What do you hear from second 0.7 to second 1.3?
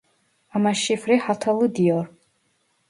şifre